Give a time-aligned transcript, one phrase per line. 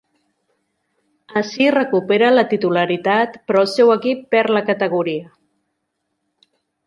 [1.41, 5.31] Ací recupera la titularitat, però el seu equip perd la categoria.